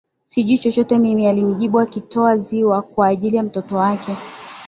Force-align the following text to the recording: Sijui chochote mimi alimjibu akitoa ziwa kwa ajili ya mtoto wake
Sijui 0.23 0.57
chochote 0.57 0.97
mimi 0.97 1.27
alimjibu 1.27 1.79
akitoa 1.79 2.37
ziwa 2.37 2.81
kwa 2.81 3.07
ajili 3.07 3.35
ya 3.37 3.43
mtoto 3.43 3.77
wake 3.77 4.15